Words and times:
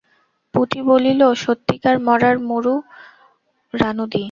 পুটি 0.53 0.79
বলিল, 0.89 1.21
সত্যিকার 1.43 1.95
মড়ার 2.07 2.35
মুণ্ড 2.47 2.67
রানুদি? 3.73 4.19